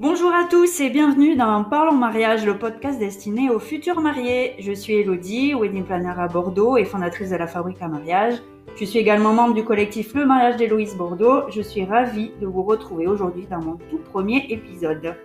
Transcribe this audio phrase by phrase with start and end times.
[0.00, 4.54] Bonjour à tous et bienvenue dans Parlons mariage, le podcast destiné aux futurs mariés.
[4.58, 8.36] Je suis Elodie, wedding planner à Bordeaux et fondatrice de la Fabrique à mariage.
[8.76, 11.50] Je suis également membre du collectif Le mariage d'Héloïse Bordeaux.
[11.50, 15.16] Je suis ravie de vous retrouver aujourd'hui dans mon tout premier épisode.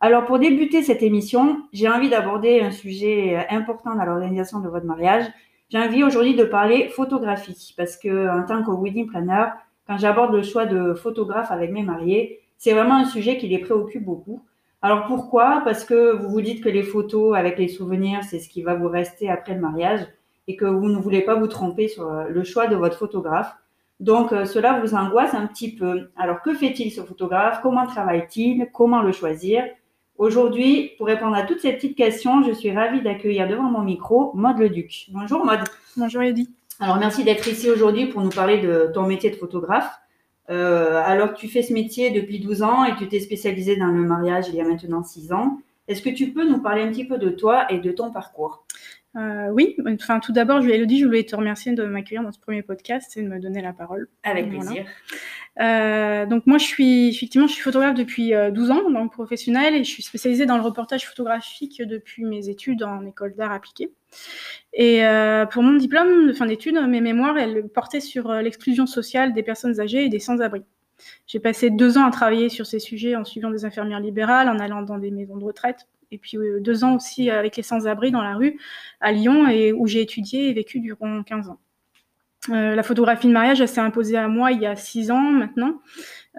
[0.00, 4.86] Alors pour débuter cette émission, j'ai envie d'aborder un sujet important dans l'organisation de votre
[4.86, 5.26] mariage.
[5.70, 9.44] J'ai envie aujourd'hui de parler photographie parce que en tant que wedding planner,
[9.88, 13.58] quand j'aborde le choix de photographe avec mes mariés, c'est vraiment un sujet qui les
[13.58, 14.42] préoccupe beaucoup.
[14.82, 15.62] Alors pourquoi?
[15.64, 18.74] Parce que vous vous dites que les photos avec les souvenirs, c'est ce qui va
[18.74, 20.06] vous rester après le mariage
[20.46, 23.56] et que vous ne voulez pas vous tromper sur euh, le choix de votre photographe.
[23.98, 26.10] Donc euh, cela vous angoisse un petit peu.
[26.16, 27.60] Alors que fait-il ce photographe?
[27.62, 28.68] Comment travaille-t-il?
[28.72, 29.64] Comment le choisir?
[30.16, 34.32] Aujourd'hui, pour répondre à toutes ces petites questions, je suis ravie d'accueillir devant mon micro
[34.34, 35.06] Maude Leduc.
[35.10, 35.64] Bonjour Maude.
[35.96, 36.57] Bonjour Eddy.
[36.80, 39.90] Alors, merci d'être ici aujourd'hui pour nous parler de ton métier de photographe.
[40.48, 44.02] Euh, alors, tu fais ce métier depuis 12 ans et tu t'es spécialisé dans le
[44.04, 45.58] mariage il y a maintenant 6 ans.
[45.88, 48.64] Est-ce que tu peux nous parler un petit peu de toi et de ton parcours?
[49.16, 52.62] Euh, oui, enfin tout d'abord, Elodie, je voulais te remercier de m'accueillir dans ce premier
[52.62, 54.08] podcast et de me donner la parole.
[54.22, 54.84] Avec plaisir.
[55.60, 59.74] Euh, donc moi, je suis effectivement, je suis photographe depuis 12 ans dans le professionnel
[59.74, 63.90] et je suis spécialisée dans le reportage photographique depuis mes études en école d'art appliqué.
[64.72, 68.86] Et euh, pour mon diplôme de fin d'études, mes mémoires, elles portaient sur euh, l'exclusion
[68.86, 70.62] sociale des personnes âgées et des sans-abri.
[71.26, 74.58] J'ai passé deux ans à travailler sur ces sujets en suivant des infirmières libérales, en
[74.58, 78.10] allant dans des maisons de retraite, et puis euh, deux ans aussi avec les sans-abri
[78.10, 78.58] dans la rue
[79.00, 81.58] à Lyon, et où j'ai étudié et vécu durant 15 ans.
[82.48, 85.80] la photographie de mariage, s'est imposée à moi il y a six ans maintenant.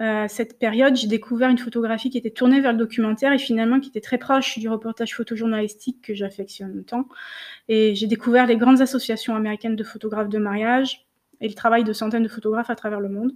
[0.01, 3.79] Euh, cette période, j'ai découvert une photographie qui était tournée vers le documentaire et finalement
[3.79, 7.07] qui était très proche du reportage photojournalistique que j'affectionne tant.
[7.67, 11.08] Et j'ai découvert les grandes associations américaines de photographes de mariage
[11.41, 13.31] et le travail de centaines de photographes à travers le monde.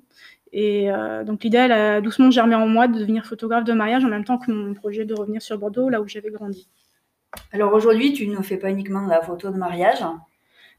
[0.52, 4.04] Et euh, donc l'idée, elle a doucement germé en moi de devenir photographe de mariage
[4.06, 6.68] en même temps que mon projet de revenir sur Bordeaux, là où j'avais grandi.
[7.52, 10.04] Alors aujourd'hui, tu ne fais pas uniquement de la photo de mariage?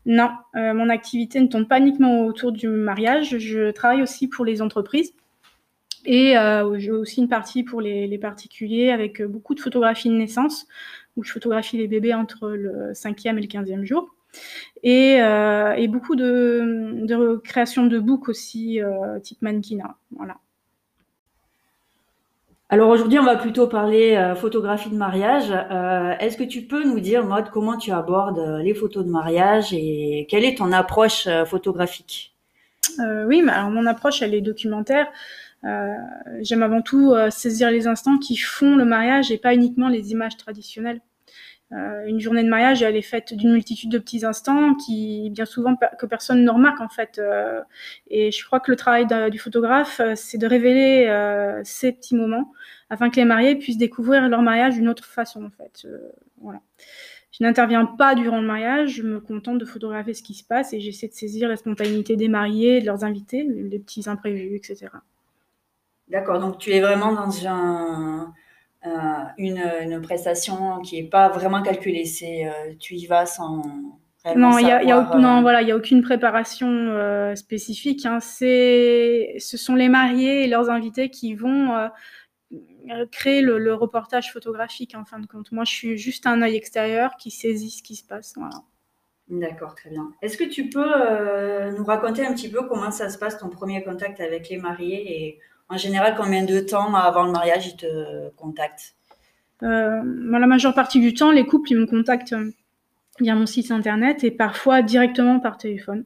[0.06, 3.38] Non, euh, mon activité ne tourne pas uniquement autour du mariage.
[3.38, 5.15] Je travaille aussi pour les entreprises
[6.04, 10.66] et euh, j'ai aussi une partie pour les, particuliers avec beaucoup de photographies de naissance,
[11.16, 14.15] où je photographie les bébés entre le 5e et le 15e jour.
[14.83, 18.81] Et, euh, beaucoup de, création de books aussi,
[19.22, 19.97] type mannequinat.
[20.17, 20.37] Voilà.
[22.71, 25.50] Alors aujourd'hui, on va plutôt parler photographie de mariage.
[26.21, 30.27] Est-ce que tu peux nous dire, Maud, comment tu abordes les photos de mariage et
[30.28, 32.34] quelle est ton approche photographique?
[33.27, 35.06] Oui, alors mon approche, elle est documentaire.
[35.65, 35.94] Euh,
[36.41, 40.12] j'aime avant tout euh, saisir les instants qui font le mariage et pas uniquement les
[40.12, 41.00] images traditionnelles.
[41.72, 45.44] Euh, une journée de mariage, elle est faite d'une multitude de petits instants qui, bien
[45.44, 47.20] souvent, que personne ne remarque en fait.
[48.08, 51.10] et je crois que le travail du photographe, c'est de révéler
[51.64, 52.52] ces petits moments
[52.91, 55.86] afin que les mariés puissent découvrir leur mariage d'une autre façon en fait.
[57.36, 60.72] Je n'interviens pas durant le mariage, je me contente de photographier ce qui se passe
[60.72, 64.86] et j'essaie de saisir la spontanéité des mariés, de leurs invités, les petits imprévus, etc.
[66.08, 68.32] D'accord, donc tu es vraiment dans un,
[68.87, 68.91] euh,
[69.39, 72.05] une, prestation qui n'est pas vraiment calculée.
[72.05, 73.62] C'est, euh, tu y vas sans.
[74.37, 78.05] Non, il y a, y a, non, euh, voilà, il y a aucune préparation spécifique.
[78.06, 78.21] Hein.
[78.21, 81.91] C'est, ce sont les mariés et leurs invités qui vont
[83.11, 85.53] créer le, reportage photographique en fin de compte.
[85.53, 88.33] Moi, je suis juste un œil extérieur qui saisit ce qui se passe.
[88.37, 88.62] Voilà.
[89.28, 90.11] D'accord, très bien.
[90.23, 90.91] Est-ce que tu peux
[91.77, 95.27] nous raconter un petit peu comment ça se passe ton premier contact avec les mariés
[95.27, 98.94] et en général, combien de temps avant le mariage ils te contactent?
[99.62, 102.50] Euh, La majeure partie du temps, les couples ils me contactent euh,
[103.20, 106.04] via mon site internet et parfois directement par téléphone.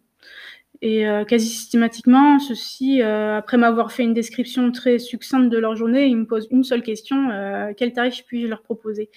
[0.81, 6.07] Et euh, quasi systématiquement, ceci, après m'avoir fait une description très succincte de leur journée,
[6.07, 7.31] ils me posent une seule question
[7.77, 9.11] quel tarif puis-je leur proposer?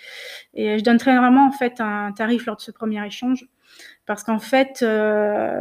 [0.56, 3.47] Et je donne très rarement en fait un tarif lors de ce premier échange,
[4.08, 4.84] parce qu'en fait,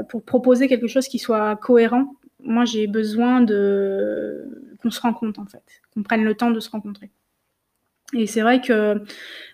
[0.09, 5.47] pour proposer quelque chose qui soit cohérent, moi j'ai besoin de qu'on se rencontre en
[5.47, 5.63] fait,
[5.95, 7.11] qu'on prenne le temps de se rencontrer.
[8.13, 9.03] Et c'est vrai que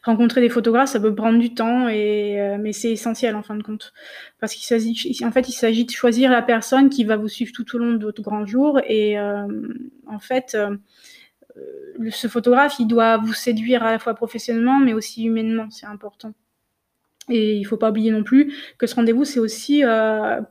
[0.03, 3.63] rencontrer des photographes, ça peut prendre du temps, euh, mais c'est essentiel en fin de
[3.63, 3.93] compte.
[4.41, 7.53] Parce qu'il s'agit, en fait, il s'agit de choisir la personne qui va vous suivre
[7.53, 8.81] tout au long de votre grand jour.
[8.87, 9.47] Et euh,
[10.07, 10.77] en fait, euh,
[12.11, 16.33] ce photographe, il doit vous séduire à la fois professionnellement, mais aussi humainement, c'est important.
[17.29, 19.83] Et il faut pas oublier non plus que ce rendez-vous, c'est aussi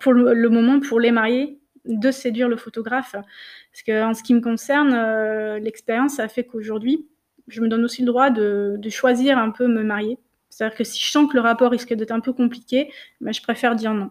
[0.02, 3.14] pour le, moment pour les mariés de séduire le photographe.
[3.14, 7.08] Parce que en ce qui me concerne, euh, l'expérience a fait qu'aujourd'hui,
[7.48, 10.18] je me donne aussi le droit de, choisir un peu me marier.
[10.50, 12.92] C'est-à-dire que si je sens que le rapport risque d'être un peu compliqué,
[13.22, 14.10] ben, je préfère dire non.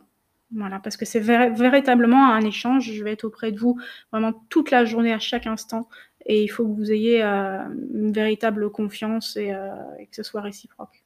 [0.55, 2.93] Voilà, parce que c'est véritablement un échange.
[2.93, 3.81] Je vais être auprès de vous
[4.13, 5.89] vraiment toute la journée, à chaque instant.
[6.27, 7.59] Et il faut que vous ayez euh,
[7.93, 11.05] une véritable confiance et, euh, que ce soit réciproque.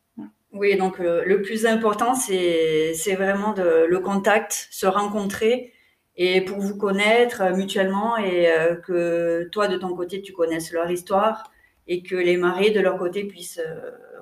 [0.53, 5.73] Oui, donc euh, le plus important, c'est vraiment de, le contact, se rencontrer
[6.19, 8.49] et pour vous connaître mutuellement et
[8.85, 11.50] que toi, de ton côté, tu connaisses leur histoire
[11.87, 13.62] et que les mariés, de leur côté, puissent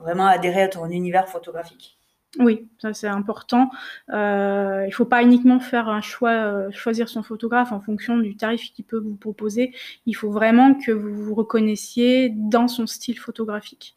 [0.02, 1.96] vraiment adhérer à ton univers photographique.
[2.38, 3.70] Oui, ça c'est important.
[4.12, 8.19] Euh, il ne faut pas uniquement faire un choix, euh, choisir son photographe en fonction
[8.19, 9.72] du tarif qu'il peut vous proposer.
[10.04, 13.96] Il faut vraiment que vous vous reconnaissiez dans son style photographique.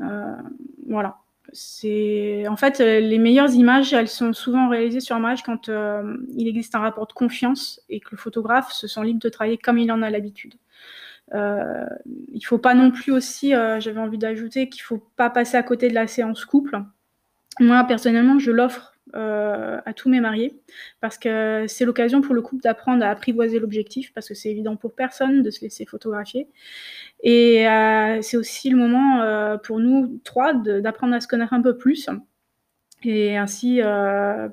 [0.00, 0.36] Euh,
[0.88, 1.18] voilà.
[1.54, 6.80] En fait les meilleures images, elles sont souvent réalisées sur mariage quand il existe un
[6.80, 10.02] rapport de confiance et que le photographe se sent libre de travailler comme il en
[10.02, 10.54] a l'habitude.
[11.34, 11.84] Euh,
[12.32, 15.88] il faut pas non plus aussi, j'avais envie d'ajouter qu'il faut pas passer à côté
[15.88, 16.78] de la séance couple.
[17.60, 20.58] Moi, personnellement, je l'offre euh, à tous mes mariés
[21.00, 24.76] parce que c'est l'occasion pour le couple d'apprendre à apprivoiser l'objectif parce que c'est évident
[24.76, 26.48] pour personne de se laisser photographier.
[27.22, 31.62] Et euh, c'est aussi le moment euh, pour nous trois d'apprendre à se connaître un
[31.62, 32.08] peu plus
[33.04, 33.80] et ainsi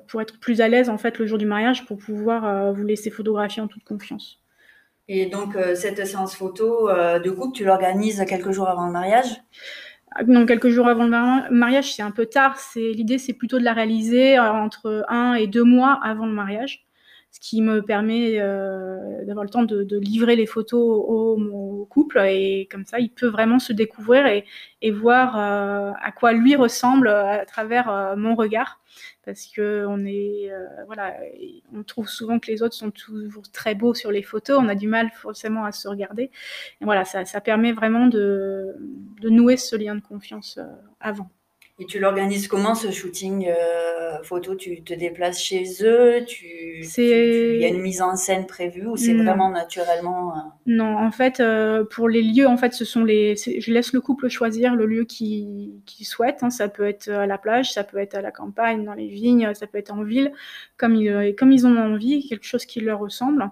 [0.06, 3.10] pour être plus à l'aise en fait le jour du mariage pour pouvoir vous laisser
[3.10, 4.40] photographier en toute confiance.
[5.08, 9.42] Et donc cette séance photo de couple, tu l'organises quelques jours avant le mariage?
[10.24, 12.58] Donc quelques jours avant le mariage, c'est un peu tard.
[12.58, 16.32] C'est l'idée, c'est plutôt de la réaliser euh, entre un et deux mois avant le
[16.32, 16.85] mariage
[17.36, 22.18] ce qui me permet euh, d'avoir le temps de, livrer les photos au, couple.
[22.20, 24.44] Et comme ça il peut vraiment se découvrir et,
[24.90, 28.80] voir euh, à quoi lui ressemble à travers euh, mon regard.
[29.24, 30.50] Parce que on est
[30.86, 31.14] voilà
[31.74, 34.58] on trouve souvent que les autres sont toujours très beaux sur les photos.
[34.58, 36.30] On a du mal forcément à se regarder.
[36.80, 38.74] Et voilà ça, permet vraiment de
[39.24, 40.58] nouer ce lien de confiance
[41.00, 41.28] avant
[41.78, 44.54] et tu l'organises comment ce shooting euh, photo?
[44.54, 46.24] Tu te déplaces chez eux?
[46.26, 50.40] Tu il y a une mise en scène prévue ou c'est vraiment naturellement euh?
[50.66, 53.34] Non, en fait, euh, pour les lieux, en fait, ce sont les.
[53.36, 56.42] Je laisse le couple choisir le lieu qu'il souhaite.
[56.42, 56.50] Hein.
[56.50, 59.52] Ça peut être à la plage, ça peut être à la campagne, dans les vignes,
[59.54, 60.32] ça peut être en ville,
[60.76, 63.50] comme ils, comme ils ont envie, quelque chose qui leur ressemble.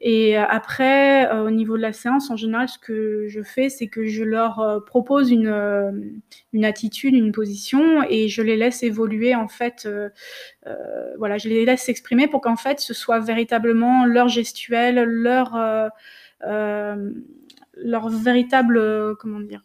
[0.00, 4.04] Et après, au niveau de la séance, en général, ce que je fais, c'est que
[4.04, 6.12] je leur propose une,
[6.52, 9.84] une attitude, une position et je les laisse évoluer en fait.
[9.86, 10.08] Euh,
[10.66, 15.54] euh, voilà, je les laisse s'exprimer pour qu'en fait ce soit véritablement leur gestuelle, leur
[15.54, 17.10] euh,
[17.76, 19.64] leur véritable comment dire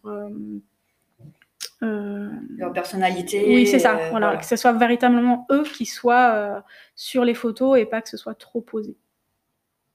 [1.81, 3.43] leur personnalité.
[3.47, 3.97] Oui, c'est ça.
[4.11, 6.63] Voilà, que ce soit véritablement eux qui soient
[6.95, 8.95] sur les photos et pas que ce soit trop posé.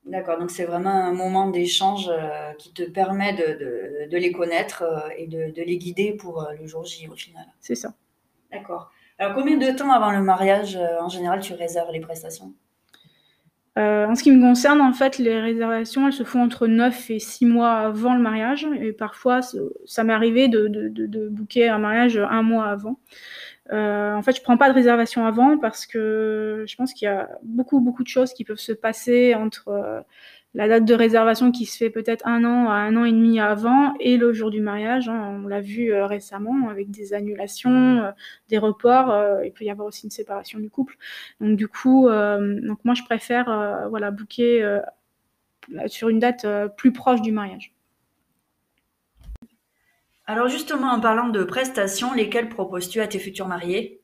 [0.06, 2.08] D'accord, donc c'est vraiment un moment d'échange
[2.58, 4.85] qui te permet de, de, les connaître
[5.17, 7.44] et de, de, les guider pour le jour J au final.
[7.61, 7.93] C'est ça.
[8.53, 8.93] D'accord.
[9.19, 12.53] Alors, combien de temps avant le mariage, euh, en général, tu réserves les prestations?
[13.79, 17.11] Euh, en ce qui me concerne, en fait, les réservations, elles se font entre 9
[17.11, 18.67] et 6 mois avant le mariage.
[18.81, 19.41] Et parfois,
[19.85, 22.99] ça m'est arrivé de, de, booker un mariage un mois avant.
[23.72, 27.08] Euh, en fait, je prends pas de réservation avant parce que je pense qu'il y
[27.08, 30.04] a beaucoup, beaucoup de choses qui peuvent se passer entre
[30.56, 33.38] la date de réservation qui se fait peut-être un an à un an et demi
[33.38, 35.06] avant et le jour du mariage.
[35.06, 38.10] Hein, on l'a vu euh, récemment avec des annulations, euh,
[38.48, 39.10] des reports.
[39.10, 40.96] Euh, il peut y avoir aussi une séparation du couple.
[41.42, 44.81] Donc du coup, donc moi je préfère voilà booker
[45.86, 47.75] sur une date plus proche du mariage.
[50.26, 54.00] Alors justement, en parlant de prestations, lesquelles proposes-tu à tes futurs mariés?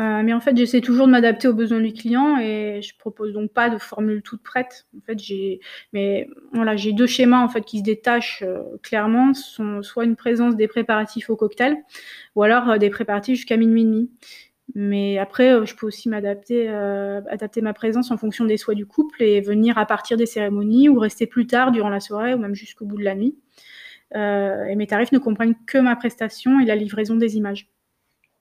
[0.00, 3.34] Euh, mais en fait, j'essaie toujours de m'adapter aux besoins du client et je propose
[3.34, 4.86] donc pas de formule toute prête.
[4.96, 5.60] En fait, j'ai,
[5.92, 9.34] mais voilà, j'ai deux schémas en fait qui se détachent euh, clairement.
[9.34, 11.76] Sont soit une présence des préparatifs au cocktail,
[12.34, 14.10] ou alors euh, des préparatifs jusqu'à minuit et demi.
[14.74, 19.22] Mais après, je peux aussi m'adapter, adapter ma présence en fonction des souhaits du couple
[19.22, 22.54] et venir à partir des cérémonies ou rester plus tard durant la soirée ou même
[22.54, 23.36] jusqu'au bout de la nuit.
[24.14, 27.68] Et mes tarifs ne comprennent que ma prestation et la livraison des images.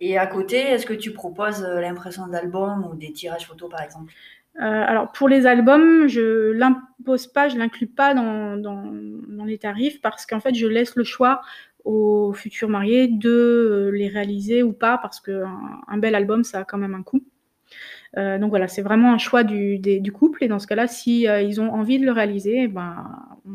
[0.01, 3.83] Et à côté, est-ce que tu proposes euh, l'impression d'albums ou des tirages photos, par
[3.83, 4.11] exemple?
[4.59, 10.01] Euh, alors pour les albums, je l'impose pas, je l'inclus pas dans, dans, les tarifs
[10.01, 11.41] parce qu'en fait je laisse le choix
[11.83, 16.59] aux futurs mariés de euh, les réaliser ou pas parce qu'un un bel album ça
[16.59, 17.23] a quand même un coût.
[18.15, 21.61] donc voilà, c'est vraiment un choix du, du couple et dans ce cas-là, si ils
[21.61, 23.05] ont envie de le réaliser, eh ben
[23.45, 23.51] on,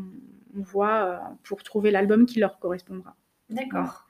[0.57, 3.15] on voit pour trouver l'album qui leur correspondra.
[3.49, 4.07] D'accord.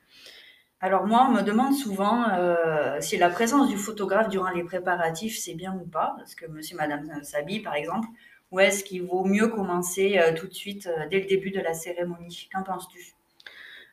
[0.79, 5.37] Alors moi, on me demande souvent euh, si la présence du photographe durant les préparatifs,
[5.39, 8.07] c'est bien ou pas, parce que monsieur et madame s'habillent, par exemple,
[8.51, 11.59] ou est-ce qu'il vaut mieux commencer euh, tout de suite, euh, dès le début de
[11.59, 12.47] la cérémonie?
[12.53, 13.15] Qu'en penses-tu?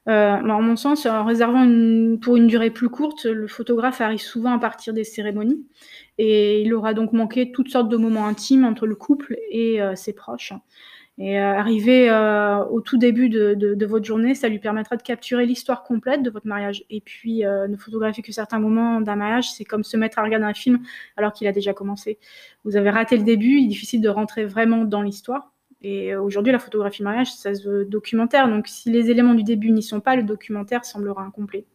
[0.06, 1.66] Euh, en mon sens, en réservant
[2.20, 5.66] pour une durée plus courte, le photographe arrive souvent à partir des cérémonies
[6.18, 9.94] et il aura donc manqué toutes sortes de moments intimes entre le couple et euh,
[9.94, 10.52] ses proches.
[11.16, 12.10] Et euh, arriver
[12.70, 16.46] au tout début de, votre journée, ça lui permettra de capturer l'histoire complète de votre
[16.46, 16.84] mariage.
[16.90, 20.46] Et puis, ne photographier que certains moments d'un mariage, c'est comme se mettre à regarder
[20.46, 20.80] un film
[21.16, 22.18] alors qu'il a déjà commencé.
[22.64, 25.52] Vous avez raté le début, il est difficile de rentrer vraiment dans l'histoire.
[25.82, 28.48] Et aujourd'hui, la photographie mariage, ça se veut documentaire.
[28.48, 31.66] Donc, si les éléments du début n'y sont pas, le documentaire semblera incomplet.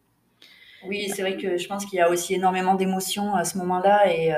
[0.86, 4.12] Oui, c'est vrai que je pense qu'il y a aussi énormément d'émotions à ce moment-là.
[4.12, 4.36] Et euh,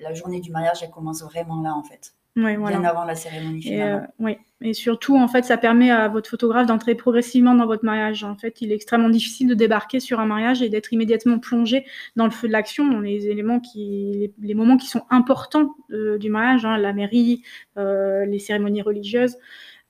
[0.00, 2.14] la journée du mariage, elle commence vraiment là, en fait.
[2.36, 2.78] Oui, voilà.
[2.78, 4.06] Bien avant la cérémonie finalement.
[4.20, 4.36] Et, oui.
[4.60, 8.24] et surtout, en fait, ça permet à votre photographe d'entrer progressivement dans votre mariage.
[8.24, 11.86] En fait, il est extrêmement difficile de débarquer sur un mariage et d'être immédiatement plongé
[12.14, 16.18] dans le feu de l'action, dans les éléments qui, les, moments qui sont importants euh,
[16.18, 17.42] du mariage, hein, la mairie,
[17.78, 19.38] euh, les cérémonies religieuses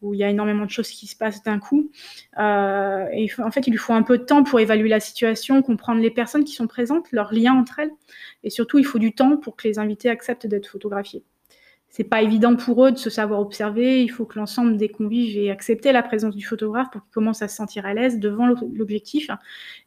[0.02, 1.90] où il y a énormément de choses qui se passent d'un coup.
[2.38, 5.62] Euh, et en fait, il lui faut un peu de temps pour évaluer la situation,
[5.62, 7.92] comprendre les personnes qui sont présentes, leurs liens entre elles.
[8.44, 11.24] Et surtout, il faut du temps pour que les invités acceptent d'être photographiés
[11.88, 14.02] c'est pas évident pour eux de se savoir observer.
[14.02, 17.42] Il faut que l'ensemble des convives aient accepté la présence du photographe pour qu'ils commencent
[17.42, 19.30] à se sentir à l'aise devant l'objectif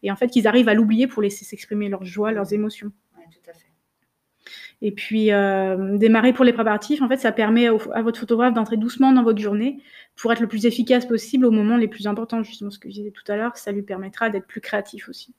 [0.01, 2.91] et en fait qu'ils arrivent à l'oublier pour laisser s'exprimer leur joie, leurs émotions.
[3.15, 3.68] tout à fait.
[4.82, 8.77] Et puis euh, démarrer pour les préparatifs, en fait, ça permet à votre photographe d'entrer
[8.77, 9.84] doucement dans votre journée
[10.15, 12.41] pour être le plus efficace possible au moment les plus importants.
[12.44, 15.34] Justement, ce que je disais tout à l'heure, ça lui permettra d'être plus créatif aussi.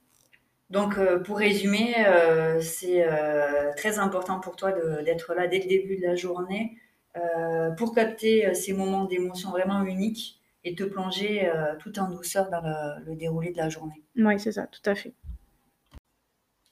[0.70, 4.72] Donc, euh, pour résumer, euh, c'est euh, très important pour toi
[5.02, 6.78] d'être là dès le début de la journée
[7.76, 11.50] pour capter ces moments d'émotion vraiment uniques et te plonger
[11.80, 12.60] tout en douceur dans
[13.04, 14.00] le, déroulé de la journée.
[14.16, 15.12] Oui, c'est ça, tout à fait.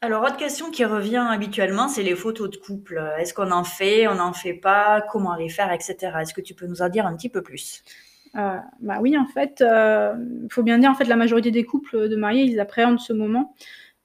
[0.00, 3.02] Alors, autre question qui revient habituellement, c'est les photos de couple.
[3.18, 5.96] Est-ce qu'on en fait, on n'en fait pas, comment les faire, etc.
[6.20, 7.82] Est-ce que tu peux nous en dire un petit peu plus?
[8.32, 12.14] Bah oui, en fait, il faut bien dire, en fait, la majorité des couples de
[12.14, 13.56] mariés, ils appréhendent ce moment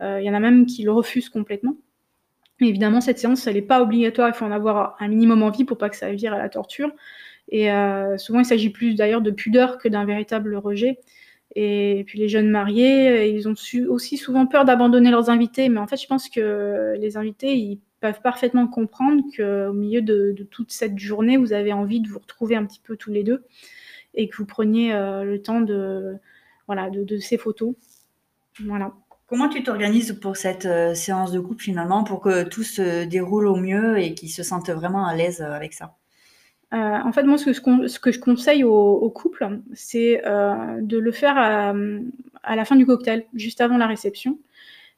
[0.03, 1.75] il y en a même qui le refusent complètement.
[2.61, 4.29] Évidemment, cette séance, elle n'est pas obligatoire.
[4.29, 6.91] Il faut en avoir un minimum envie pour pas que ça vire à la torture.
[7.49, 10.99] Et euh, souvent, il s'agit plus d'ailleurs de pudeur que d'un véritable rejet.
[11.55, 13.53] Et puis les jeunes mariés, euh, ils ont
[13.89, 15.69] aussi souvent peur d'abandonner leurs invités.
[15.69, 20.35] Mais en fait, je pense que les invités, ils peuvent parfaitement comprendre qu'au milieu de,
[20.49, 23.45] toute cette journée, vous avez envie de vous retrouver un petit peu tous les deux
[24.13, 26.15] et que vous preniez le temps de,
[26.67, 27.73] voilà, de ces photos.
[28.59, 28.93] Voilà.
[29.27, 33.47] Comment tu t'organises pour cette euh, séance de couple finalement pour que tout se déroule
[33.47, 35.95] au mieux et qu'ils se sentent vraiment à l'aise euh, avec ça?
[36.73, 37.51] Euh, en fait, moi, ce
[37.99, 43.61] que, je conseille au, couple, c'est de le faire à, la fin du cocktail, juste
[43.61, 44.39] avant la réception.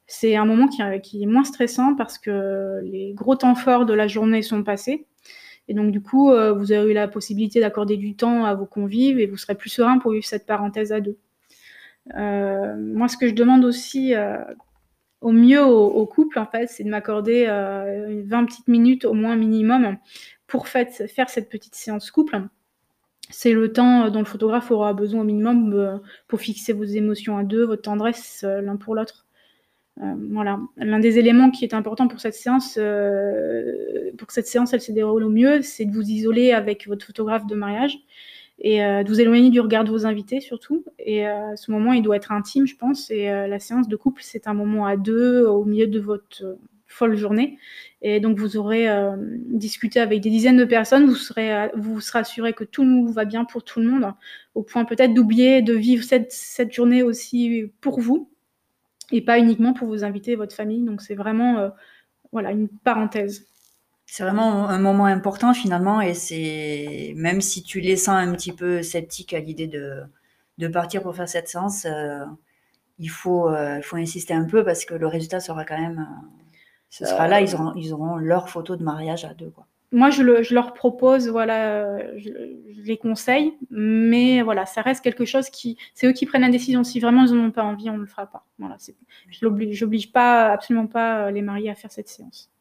[0.07, 3.93] C'est un moment qui, qui, est moins stressant parce que les gros temps forts de
[3.93, 5.05] la journée sont passés.
[5.67, 9.19] Et donc, du coup, vous avez eu la possibilité d'accorder du temps à vos convives
[9.19, 11.17] et vous serez plus serein pour vivre cette parenthèse à deux.
[12.13, 14.37] Euh, moi, ce que je demande aussi euh,
[15.21, 19.35] au mieux au, couple, en fait, c'est de m'accorder 20 euh, petites minutes au moins
[19.35, 19.97] minimum
[20.47, 20.87] pour faire
[21.29, 22.41] cette petite séance couple.
[23.31, 27.43] C'est le temps dont le photographe aura besoin au minimum pour fixer vos émotions à
[27.43, 29.25] deux, votre tendresse l'un pour l'autre.
[29.97, 30.59] voilà.
[30.77, 34.91] L'un des éléments qui est important pour cette séance, pour que cette séance elle se
[34.91, 37.97] déroule au mieux, c'est de vous isoler avec votre photographe de mariage
[38.59, 40.85] et euh, de vous éloigner du regard de vos invités surtout.
[40.99, 43.11] Et euh, ce moment, il doit être intime, je pense.
[43.11, 46.57] Et euh, la séance de couple, c'est un moment à deux au milieu de votre
[46.87, 47.57] folle journée.
[48.01, 48.87] Et donc, vous aurez
[49.47, 51.07] discuté avec des dizaines de personnes.
[51.07, 54.13] Vous serez, vous serez assuré que tout va bien pour tout le monde,
[54.53, 58.29] au point peut-être d'oublier de vivre cette, cette, journée aussi pour vous
[59.11, 60.83] et pas uniquement pour vos invités et votre famille.
[60.83, 61.71] Donc, c'est vraiment
[62.31, 63.45] voilà, une parenthèse.
[64.05, 68.51] C'est vraiment un moment important finalement et c'est même si tu les sens un petit
[68.51, 70.03] peu sceptique à l'idée de,
[70.57, 72.23] de partir pour faire cette séance, euh,
[72.99, 76.57] il faut, euh, faut insister un peu parce que le résultat sera quand même, euh,
[76.89, 79.65] ce sera là, ils auront, ils auront leur photo de mariage à deux quoi.
[79.91, 82.29] Moi, je, le, je leur propose, voilà, je,
[82.83, 86.83] les conseille, mais voilà, ça reste quelque chose qui, c'est eux qui prennent la décision.
[86.83, 88.45] Si vraiment ils n'en ont pas envie, on ne le fera pas.
[88.59, 88.75] Voilà,
[89.29, 92.51] je n'oblige pas, absolument pas les mariés à faire cette séance.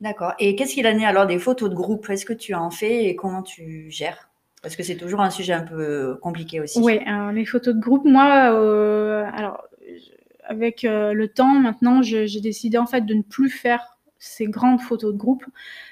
[0.00, 0.34] D'accord.
[0.38, 2.08] Et qu'est-ce qu'il en est alors des photos de groupe?
[2.10, 4.28] Est-ce que tu en fais et comment tu gères?
[4.62, 6.80] Parce que c'est toujours un sujet un peu compliqué aussi.
[6.80, 6.98] Oui,
[7.34, 9.62] les photos de groupe, moi, euh, alors
[10.42, 14.80] avec euh, le temps maintenant, j'ai décidé en fait de ne plus faire ces grandes
[14.80, 15.44] photos de groupe.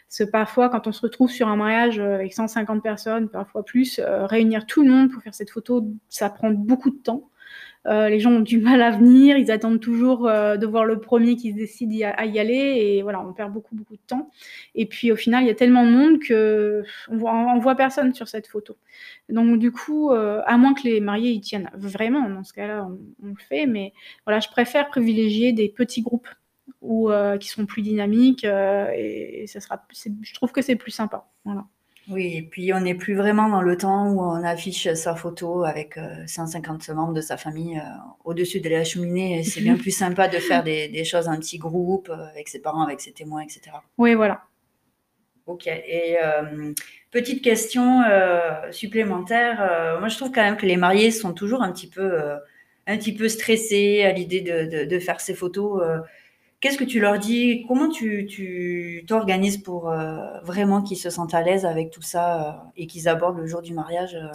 [0.08, 3.62] Parce que parfois, quand on se retrouve sur un mariage euh, avec 150 personnes, parfois
[3.62, 7.28] plus, réunir tout le monde pour faire cette photo, ça prend beaucoup de temps.
[7.86, 11.00] Euh, les gens ont du mal à venir, ils attendent toujours euh, de voir le
[11.00, 14.30] premier qui se décide à, y aller, et voilà, on perd beaucoup beaucoup de temps.
[14.74, 18.28] Et puis au final, il y a tellement de monde que on voit, personne sur
[18.28, 18.76] cette photo.
[19.28, 22.88] Donc du coup, à moins que les mariés y tiennent vraiment, dans ce cas-là,
[23.22, 23.66] on, le fait.
[23.66, 23.92] Mais
[24.26, 26.28] voilà, je préfère privilégier des petits groupes
[26.80, 27.10] ou
[27.40, 29.84] qui sont plus dynamiques, et, ça sera,
[30.22, 31.26] je trouve que c'est plus sympa.
[31.44, 31.64] Voilà.
[32.08, 35.64] Oui, et puis on n'est plus vraiment dans le temps où on affiche sa photo
[35.64, 37.82] avec 150 euh, membres de sa famille euh,
[38.24, 39.44] au-dessus de la cheminée.
[39.44, 42.82] C'est bien plus sympa de faire des, choses en petit groupe, euh, avec ses parents,
[42.82, 43.76] avec ses témoins, etc.
[43.98, 44.42] Oui, voilà.
[45.46, 45.66] Ok.
[45.66, 46.16] Et
[47.10, 48.02] petite question
[48.70, 49.98] supplémentaire.
[49.98, 52.12] moi, je trouve quand même que les mariés sont toujours un petit peu,
[52.86, 55.82] un petit peu stressés à l'idée de, de, faire ces photos.
[56.62, 57.64] Qu'est-ce que tu leur dis?
[57.66, 62.52] Comment tu t'organises pour euh, vraiment qu'ils se sentent à l'aise avec tout ça euh,
[62.76, 64.28] et qu'ils abordent le jour du mariage euh,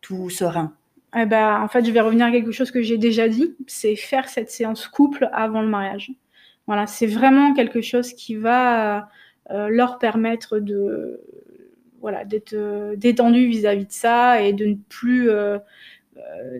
[0.00, 0.74] tout serein?
[1.16, 3.94] Eh ben, En fait, je vais revenir à quelque chose que j'ai déjà dit, c'est
[3.94, 6.10] faire cette séance couple avant le mariage.
[6.66, 9.08] Voilà, c'est vraiment quelque chose qui va
[9.48, 11.20] leur permettre de
[12.00, 15.30] voilà d'être détendu vis-à-vis de ça et de ne plus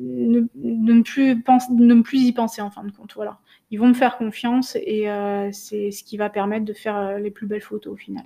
[0.00, 1.36] ne, ne, plus
[1.70, 3.12] ne plus y penser en fin de compte.
[3.14, 3.38] Voilà
[3.70, 7.18] ils vont me faire confiance et euh, c'est ce qui va permettre de faire euh,
[7.18, 8.24] les plus belles photos au final.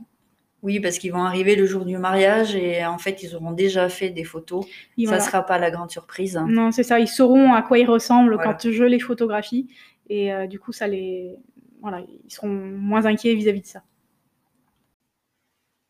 [0.63, 3.89] Oui, parce qu'ils vont arriver le jour du mariage et en fait, ils auront déjà
[3.89, 4.65] fait des photos.
[5.05, 6.41] ça ne sera pas la grande surprise.
[6.47, 7.01] Non, c'est ça.
[7.01, 9.67] Ils sauront à quoi ils ressemblent quand je les photographie.
[10.09, 11.35] Et euh, du coup, ça les...
[11.81, 13.83] voilà, ils seront moins inquiets vis-à-vis -vis de ça.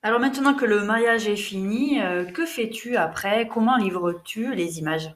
[0.02, 2.00] Alors maintenant que le mariage est fini,
[2.34, 3.46] que fais-tu après?
[3.46, 5.14] Comment livres-tu les images?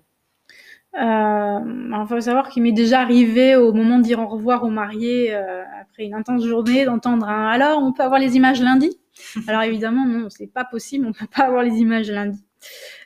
[0.98, 5.34] Il faut savoir qu'il m'est déjà arrivé au moment de dire au revoir aux mariés
[5.34, 8.98] euh, après une intense journée d'entendre un alors on peut avoir les images lundi?
[9.46, 12.42] Alors évidemment non, c'est pas possible, on peut pas avoir les images lundi.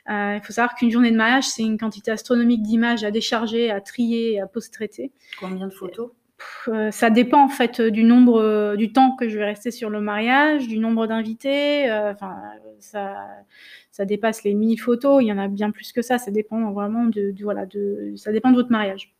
[0.09, 3.71] Euh, il faut savoir qu'une journée de mariage c'est une quantité astronomique d'images à décharger,
[3.71, 5.11] à trier, à post-traiter.
[5.39, 6.11] Combien de photos?
[6.69, 10.01] Euh, ça dépend en fait du nombre, du temps que je vais rester sur le
[10.01, 11.91] mariage, du nombre d'invités.
[11.91, 12.35] Enfin,
[12.79, 13.15] ça,
[14.01, 16.71] ça dépasse les 1000 photos, il y en a bien plus que ça, ça dépend
[16.71, 19.13] vraiment de, voilà, de, ça dépend de votre mariage.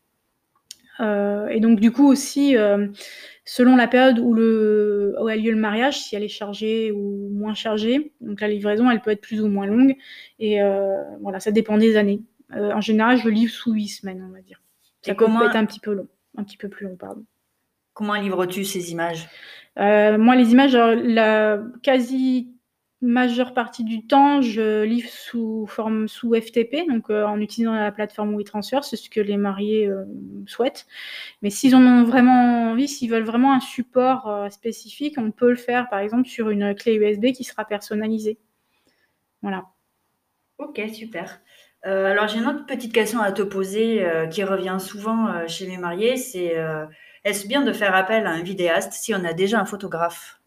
[0.98, 2.88] Euh, et donc du coup aussi, euh,
[3.44, 7.28] selon la période où, le, où a lieu le mariage, si elle est chargée ou
[7.30, 9.94] moins chargée, donc la livraison elle peut être plus ou moins longue,
[10.40, 12.20] et euh, voilà, ça dépend des années.
[12.50, 14.60] en général, je livre sous 8 semaines, on va dire.
[15.02, 17.24] Ça peut être un petit peu long, un petit peu plus long, pardon.
[17.92, 19.28] Comment livres-tu ces images?
[19.76, 22.48] Moi, les images, la quasi
[23.02, 27.90] majeure partie du temps, je livre sous forme sous FTP, donc euh, en utilisant la
[27.90, 30.04] plateforme WeTransfer, c'est ce que les mariés euh,
[30.46, 30.86] souhaitent.
[31.42, 35.50] Mais s'ils en ont vraiment envie, s'ils veulent vraiment un support euh, spécifique, on peut
[35.50, 38.38] le faire par exemple sur une clé USB qui sera personnalisée.
[39.42, 39.64] Voilà.
[40.58, 41.40] Ok, super.
[41.82, 46.16] alors j'ai une autre petite question à te poser qui revient souvent chez les mariés,
[46.16, 46.54] c'est
[47.24, 50.40] est-ce bien de faire appel à un vidéaste si on a déjà un photographe?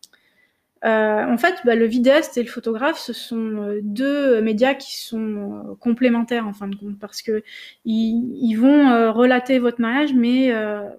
[0.86, 4.98] Euh, en fait, bah, le vidéaste et le photographe, ce sont euh, deux médias qui
[4.98, 7.43] sont euh, complémentaires en fin de compte, parce que
[7.86, 10.54] ils, vont relater votre mariage, mais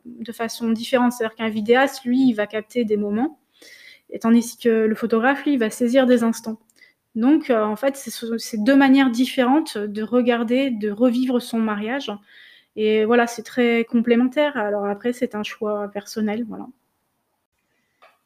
[0.05, 1.13] de façon différente.
[1.13, 3.39] C'est-à-dire qu'un vidéaste, lui, il va capter des moments,
[4.11, 6.59] et tandis que le photographe, lui, il va saisir des instants.
[7.15, 12.13] Donc, en fait, c'est deux manières différentes de regarder, de revivre son mariage.
[12.77, 14.57] Et voilà, c'est très complémentaire.
[14.57, 16.67] Alors après, c'est un choix personnel, voilà.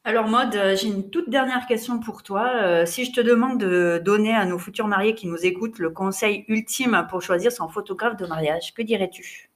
[0.03, 2.49] Alors Maude, euh, j'ai une toute dernière question pour toi.
[2.63, 5.91] Euh, si je te demande de donner à nos futurs mariés qui nous écoutent le
[5.91, 9.51] conseil ultime pour choisir son photographe de mariage, que dirais-tu?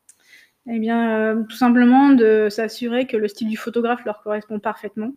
[0.69, 5.13] Eh bien, euh, tout simplement de s'assurer que le style du photographe leur correspond parfaitement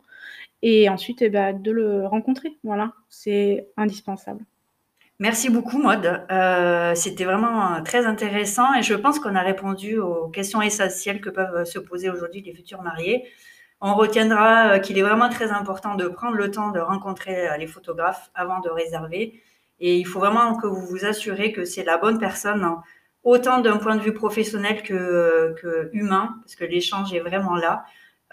[0.62, 2.56] et ensuite eh ben, de le rencontrer.
[2.64, 4.42] Voilà, c'est indispensable.
[5.18, 6.22] Merci beaucoup, Maude.
[6.94, 11.64] C'était vraiment très intéressant et je pense qu'on a répondu aux questions essentielles que peuvent
[11.64, 13.24] se poser aujourd'hui les futurs mariés
[13.80, 17.56] on retiendra euh, qu'il est vraiment très important de prendre le temps de rencontrer euh,
[17.56, 19.40] les photographes avant de réserver.
[19.80, 22.82] Et il faut vraiment que vous vous assurez que c'est la bonne personne, hein,
[23.22, 27.84] autant d'un point de vue professionnel que, que humain, parce que l'échange est vraiment là.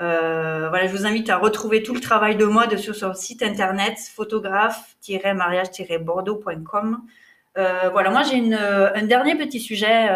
[0.01, 3.43] Euh, voilà, je vous invite à retrouver tout le travail de mode sur son site
[3.43, 7.01] internet photographe-mariage-bordeaux.com.
[7.57, 10.09] Euh, voilà, moi j'ai un dernier petit sujet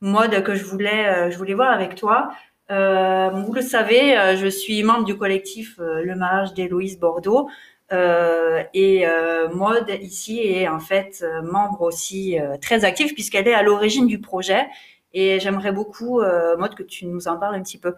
[0.00, 2.32] mode que je voulais voir avec toi.
[2.70, 7.48] Euh, vous le savez, euh, je suis membre du collectif euh, Le Mariage d'Héloïse Bordeaux.
[7.90, 9.04] et
[9.52, 14.66] Maude ici est en fait membre aussi très active puisqu'elle est à l'origine du projet.
[15.12, 16.22] Et j'aimerais beaucoup,
[16.58, 17.92] Maude, que tu nous en parles un petit peu.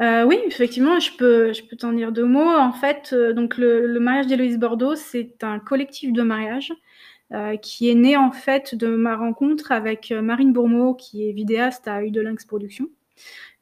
[0.00, 2.56] oui, effectivement, je peux, je peux t'en dire deux mots.
[2.68, 6.72] En fait, donc le, le mariage d'Héloïse Bordeaux, c'est un collectif de mariage
[7.62, 12.02] qui est né en fait de ma rencontre avec Marine Bourmeau, qui est vidéaste à
[12.02, 12.88] Udelinx Productions.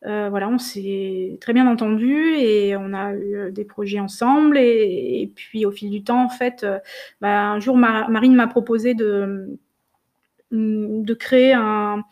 [0.06, 4.58] Euh, voilà, on s'est très bien entendu et on a eu des projets ensemble.
[4.58, 6.78] Et, puis au fil du temps, en fait, euh,
[7.20, 9.58] bah, un jour, Marine m'a proposé de,
[10.52, 12.04] de créer un,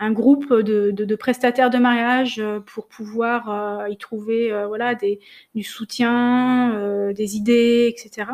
[0.00, 3.50] un groupe de, de, prestataires de mariage euh, pour pouvoir
[3.82, 5.20] euh, y trouver euh, voilà des,
[5.54, 8.30] du soutien, des idées, etc.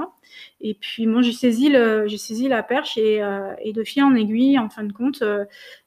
[0.61, 3.23] Et puis moi j'ai saisi la perche et,
[3.63, 5.23] et, de fil en aiguille, en fin de compte,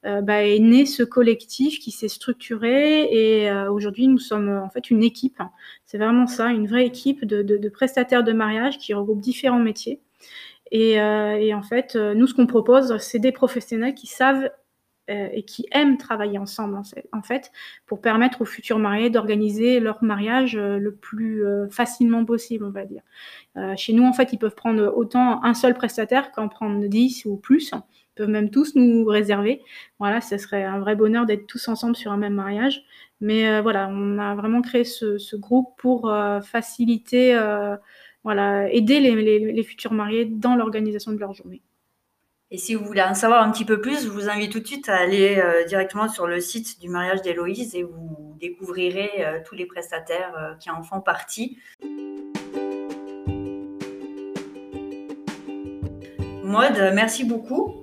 [0.04, 5.04] bah, est né ce collectif qui s'est structuré et aujourd'hui nous sommes en fait une
[5.04, 5.42] équipe.
[5.86, 10.02] C'est vraiment ça, une vraie équipe de, de prestataires de mariage qui regroupe différents métiers.
[10.72, 14.50] Et, et, en fait, nous, ce qu'on propose, c'est des professionnels qui savent
[15.10, 17.52] euh, et qui aiment travailler ensemble en fait
[17.86, 22.72] pour permettre aux futurs mariés d'organiser leur mariage euh, le plus euh, facilement possible on
[22.72, 23.04] va dire.
[23.78, 27.38] chez nous en fait ils peuvent prendre autant un seul prestataire qu'en prendre 10 ou
[27.38, 27.72] plus.
[27.72, 29.62] Ils peuvent même tous nous réserver.
[30.00, 32.84] Voilà, ce serait un vrai bonheur d'être tous ensemble sur un même mariage.
[33.22, 36.12] Mais voilà, on a vraiment créé ce, groupe pour
[36.44, 37.40] faciliter,
[38.24, 41.62] voilà, aider les futurs mariés dans l'organisation de leur journée.
[42.50, 44.68] Et si vous voulez en savoir un petit peu plus, je vous invite tout de
[44.68, 49.40] suite à aller euh, directement sur le site du mariage d'Héloïse et vous découvrirez euh,
[49.46, 51.58] tous les prestataires euh, qui en font partie.
[56.42, 57.76] Maude, merci beaucoup.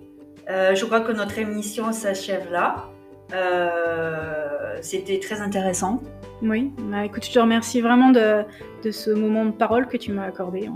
[0.49, 2.87] je crois que notre émission s'achève là.
[4.81, 6.03] C'était très intéressant.
[6.41, 10.25] Oui, bah, écoute, je te remercie vraiment de ce moment de parole que tu m'as
[10.25, 10.71] accordé.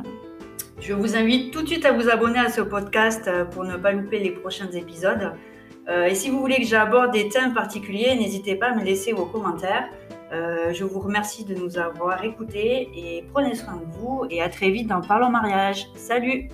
[0.81, 3.77] Je vous invite tout de suite à vous abonner à ce podcast euh, pour ne
[3.77, 5.33] pas louper les prochains épisodes.
[5.89, 9.13] Euh, et si vous voulez que j'aborde des thèmes particuliers, n'hésitez pas à me laisser
[9.13, 9.89] vos commentaires.
[10.33, 14.49] Euh, je vous remercie de nous avoir écoutés et prenez soin de vous et à
[14.49, 15.87] très vite dans Parlons Mariage.
[15.95, 16.49] Salut